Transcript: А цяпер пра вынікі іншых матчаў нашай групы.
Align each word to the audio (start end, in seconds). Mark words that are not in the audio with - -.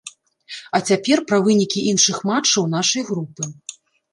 А 0.77 0.79
цяпер 0.91 1.21
пра 1.31 1.39
вынікі 1.47 1.85
іншых 1.91 2.17
матчаў 2.31 2.63
нашай 2.75 3.07
групы. 3.11 3.43